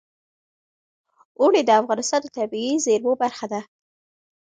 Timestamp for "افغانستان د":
1.81-2.27